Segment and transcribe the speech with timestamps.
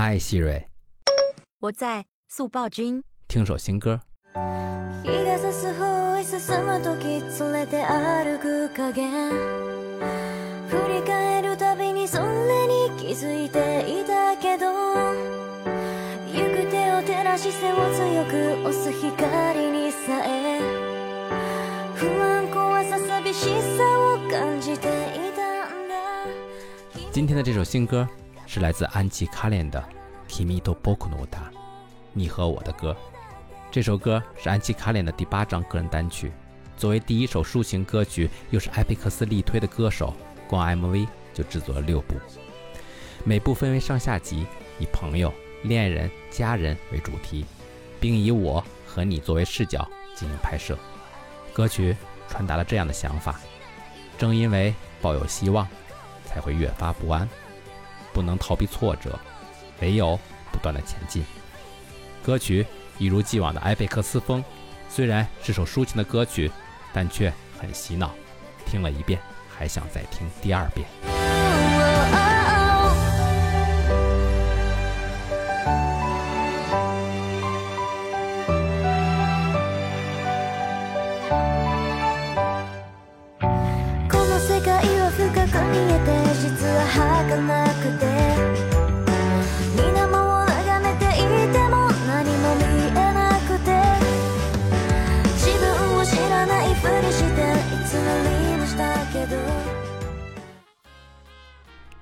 [0.00, 0.66] 嗨，希瑞，
[1.60, 3.02] 我在速报君。
[3.28, 4.00] 听首新歌。
[5.02, 9.08] 日が差す方へ進む時連れて歩く影
[10.68, 14.66] 振り返るたびにそれに気づいていたけど
[16.26, 20.60] 行く手を照らし背を強く押す光にさえ
[21.94, 25.94] 不安怖さ寂しさを感じていたんだ
[27.12, 28.08] 今天的这首新歌
[28.53, 29.81] 是来自安琪·卡莲的
[30.29, 31.37] 《Kimi to Boku no Ta》，
[32.11, 32.93] 你和我的歌。
[33.71, 36.33] 这首歌是安琪·卡莲的第八张个人单曲，
[36.75, 40.13] 作为第一首抒情歌曲，又是艾佩克斯力推的歌手，
[40.49, 42.15] 光 MV 就制作了六部，
[43.23, 44.45] 每部分为上下集，
[44.79, 47.45] 以朋友、恋人、家人为主题，
[48.01, 50.77] 并以我和你作为视角进行拍摄。
[51.53, 51.95] 歌曲
[52.27, 53.39] 传达了这样的想法：
[54.17, 55.65] 正因为抱有希望，
[56.25, 57.25] 才会越发不安，
[58.13, 59.19] 不能逃避挫折，
[59.81, 60.19] 唯有
[60.51, 61.23] 不断的前进。
[62.23, 62.65] 歌曲。
[62.97, 64.43] 一如既往的埃贝克斯风，
[64.87, 66.51] 虽然是首抒情的歌曲，
[66.93, 68.11] 但却很洗脑，
[68.63, 69.19] 听了一遍
[69.49, 71.20] 还想再听第二遍。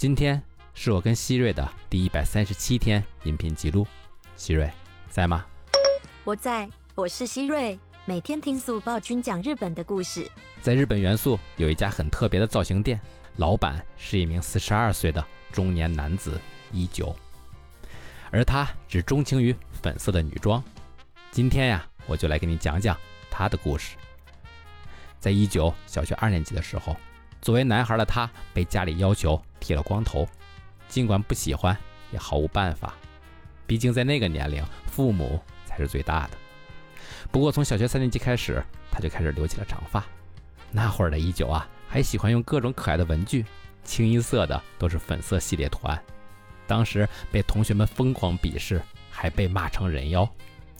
[0.00, 3.86] 今天是我跟希瑞的第一百三十七天音频记录，
[4.34, 4.72] 希瑞
[5.10, 5.44] 在吗？
[6.24, 10.26] 我在，我是希瑞，每天听速报君讲日本的故事。
[10.62, 12.98] 在日本元素有一家很特别的造型店，
[13.36, 16.40] 老板是一名四十二岁的中年男子
[16.72, 17.14] 一九，
[18.30, 20.64] 而他只钟情于粉色的女装。
[21.30, 22.96] 今天呀，我就来给你讲讲
[23.30, 23.98] 他的故事。
[25.18, 26.96] 在一九小学二年级的时候。
[27.40, 30.28] 作为男孩的他，被家里要求剃了光头，
[30.88, 31.76] 尽管不喜欢，
[32.12, 32.94] 也毫无办法。
[33.66, 36.30] 毕竟在那个年龄，父母才是最大的。
[37.30, 40.04] 不过从小学三年级开始，他就开始留起了长发。
[40.70, 43.44] 那会儿的一九啊，还喜欢用各种可爱的文具，
[43.84, 46.02] 清一色的都是粉色系列图案。
[46.66, 50.28] 当时被同学们疯狂鄙视，还被骂成人妖，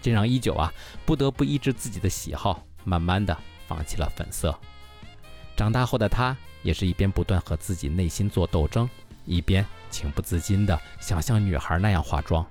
[0.00, 0.72] 这让一九啊
[1.04, 3.36] 不得不抑制自己的喜好，慢慢的
[3.66, 4.56] 放弃了粉色。
[5.56, 8.88] 长大后的他，也是一边不断和自己内心做斗争，
[9.24, 12.44] 一边情不自禁地想像女孩那样化妆。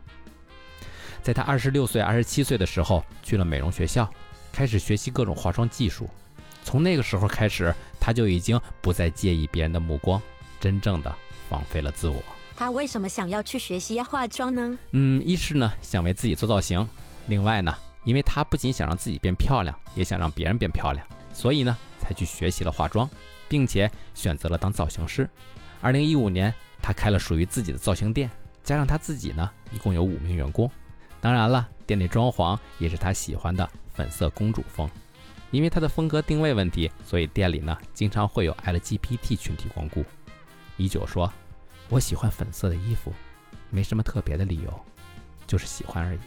[1.21, 4.09] 在他二十六岁、二十七岁的时候，去了美容学校，
[4.51, 6.09] 开始学习各种化妆技术。
[6.63, 10.21] 从那个时候开始，他就已经不再介意别人的目光，
[10.59, 11.13] 真正的
[11.49, 12.23] 放飞了自我。
[12.55, 14.77] 他为什么想要去学习化妆呢？
[14.91, 16.87] 嗯，一是呢想为自己做造型，
[17.27, 17.75] 另外呢，
[18.05, 21.77] 因为他不仅想让自己变漂亮，也想让别人变漂亮，所以呢。
[22.03, 23.09] 才去学习了化妆，
[23.47, 25.27] 并且选择了当造型师。
[25.79, 28.29] 二零一五年，他开了属于自己的造型店，
[28.61, 30.69] 加上他自己呢，一共有五名员工。
[31.21, 34.89] 当然了，店内装潢也是他喜欢的粉色公主风。
[35.51, 40.03] 因为他的风格定位问题，所以店里呢经常会有 LGBT 群体光顾。
[40.75, 41.31] 一九说
[41.89, 43.13] ：“我喜欢粉色的衣服，
[43.69, 44.85] 没什么特别的理由，
[45.47, 46.19] 就是喜欢而已。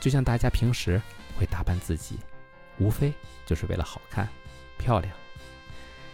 [0.00, 1.02] 就像大家平时
[1.36, 2.16] 会打扮自己，
[2.78, 3.12] 无非
[3.44, 4.28] 就是为了好看。”
[4.88, 5.12] 漂亮，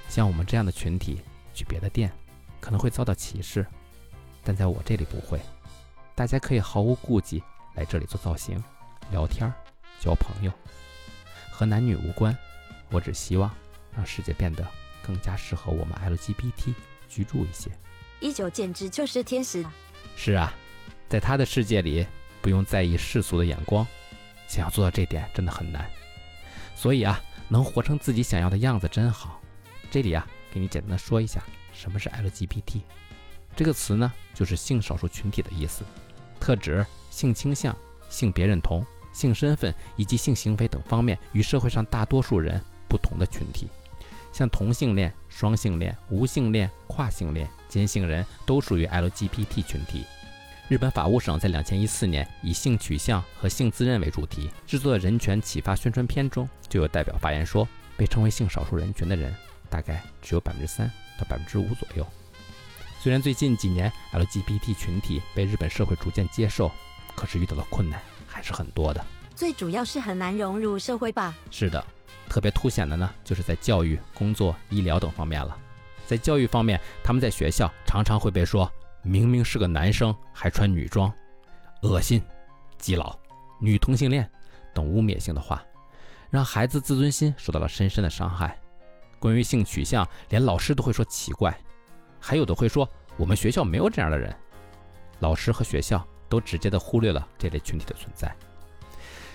[0.09, 1.21] 像我们这样的群体
[1.55, 2.11] 去别的店，
[2.61, 3.65] 可能会遭到歧视，
[4.43, 5.41] 但在我这里不会。
[6.17, 7.41] 大家可以毫无顾忌
[7.77, 8.61] 来这里做造型、
[9.13, 9.49] 聊天、
[10.01, 10.53] 交朋友，
[11.53, 12.37] 和男女无关。
[12.91, 13.49] 我只希望
[13.95, 14.67] 让世界变得
[15.07, 16.75] 更加适合我们 LGBT
[17.09, 17.71] 居住一些。
[18.19, 19.65] 一九简直就是天使。
[20.17, 20.53] 是啊，
[21.09, 22.05] 在他的世界里，
[22.43, 23.87] 不用在意世俗的眼光。
[24.49, 25.89] 想要做到这点真的很难，
[26.75, 27.23] 所以啊。
[27.49, 29.41] 能活成自己想要的样子真好。
[29.91, 32.81] 这里啊，给你简单的说一下，什么是 LGBT
[33.57, 34.13] 这个词呢？
[34.33, 35.85] 就是性少数群体的意思，
[36.41, 37.77] 特指性倾向、
[38.09, 43.69] 性别认同、性身份以及性行为等方面与社会上大多数人不同的群体。
[44.33, 50.05] 像同性恋、双性恋、无性恋、跨性恋、兼性人都属于 LGBT 群体。
[50.67, 57.69] 日本法务省在两千一四年以性取向和性自认为主题制作的人权启发宣传片中，就有代表发言说，
[57.99, 59.35] 被称为性少数人群的人
[59.69, 62.07] 大概只有百分之三到百分之五左右。
[62.99, 66.73] 虽然最近几年 LGBT 群体被日本社会逐渐接受，
[67.15, 69.05] 可是遇到的困难还是很多的。
[69.37, 71.35] 最主要是很难融入社会吧？
[71.51, 71.85] 是的，
[72.27, 75.55] 特别凸显的呢，就是在教育、工作、医疗等方面了。
[76.07, 78.73] 在教育方面，他们在学校常常会被说。
[79.05, 81.13] 明明是个男生还穿女装，
[81.83, 82.23] 恶心、
[82.79, 83.17] 基佬、
[83.61, 84.29] 女同性恋
[84.75, 85.63] 等污蔑性的话，
[86.31, 88.59] 让孩子自尊心受到了深深的伤害。
[89.19, 91.55] 关于性取向，连老师都会说奇怪，
[92.19, 94.35] 还有的会说我们学校没有这样的人。
[95.21, 98.35] 老师和学校都直接的忽略了这类群体的存在。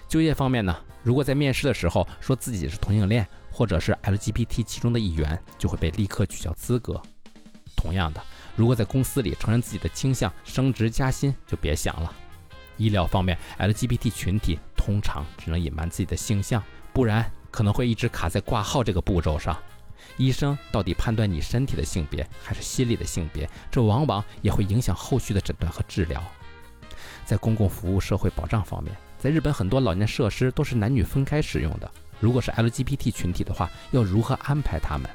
[0.08, 7.00] 就业方面呢，如果在面试的时候说自己是同性恋或者是 LGBT 其中的一员，就会被立刻取消资格。
[7.80, 8.22] 同样的，
[8.58, 12.14] 如果在公司里承认自己的倾向，升职加薪就别想了。
[12.76, 16.62] 医疗方面，LGBT 群体通常只能隐瞒自己的性向，
[16.92, 19.58] 不然可能会一直卡在挂号这个步骤上。
[20.18, 26.22] 医生到底判断你身体的性别还是心理的性别，这往往也会影响后续的诊断和治疗。
[27.24, 31.90] 在公共服务社会保障方面，在日本很多老年设施都是男女分开使用的。
[32.20, 35.10] 如果是 LGBT 群体的话，要如何安排他们？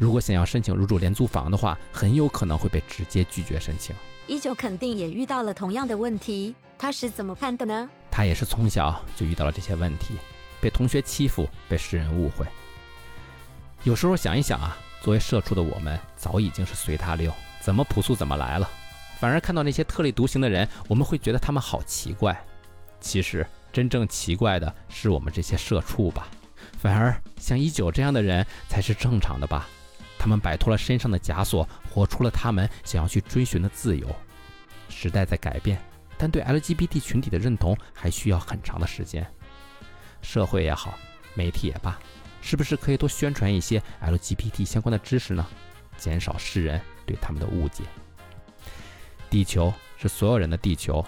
[0.00, 3.94] 如果想要申请入住廉租房的话，很有可能会被直接拒绝申请。
[4.26, 7.86] 一九肯定也遇到了同样的问题，他是怎么看的呢？
[8.10, 10.14] 他也是从小就遇到了这些问题，
[10.58, 12.46] 被同学欺负，被世人误会。
[13.82, 17.30] 有时候想一想啊，作为社畜的我们，早已经是随他溜，
[17.60, 18.66] 怎么朴素怎么来了。
[19.18, 22.42] 反而看到那些特立独行的人，我们会觉得他们好奇怪。
[23.02, 26.26] 其实真正奇怪的是我们这些社畜吧。
[26.78, 29.68] 反而像一九这样的人才是正常的吧。
[30.20, 34.06] 他们摆脱了身上的枷锁，活出了他们想要去追寻的自由。
[34.90, 35.82] 时代在改变，
[36.18, 39.26] 但对 LGBT 群体的认同还需要很长的时间。
[40.20, 40.98] 社会也好，
[41.32, 41.98] 媒体也罢，
[42.42, 45.46] 是不是可以多宣传一些 LGBT 相关的知识呢？
[45.96, 47.84] 减少世人对他们的误解。
[49.30, 51.02] 地球是所有人的地球，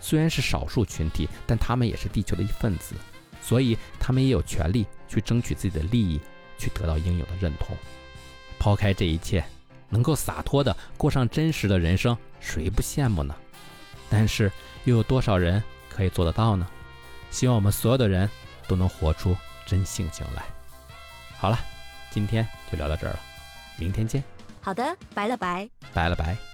[0.00, 2.94] 虽然是少数群体，但他们也是地球的一份子，
[3.42, 6.18] 所以他们也有权利去争取自己的利益，
[6.56, 7.76] 去得到应有的认同。
[8.64, 9.44] 抛开这一切，
[9.90, 13.34] 能够洒脱的过上真实的人生，谁不羡慕呢？
[14.08, 14.50] 但是
[14.84, 16.66] 又有多少人可以做得到呢？
[17.30, 18.26] 希望我们所有的人
[18.66, 20.42] 都能活出真性情来。
[21.36, 21.58] 好了，
[22.10, 23.20] 今天就聊到这儿了，
[23.76, 24.24] 明天见。
[24.62, 25.68] 好的，拜了拜。
[25.92, 26.53] 拜了拜。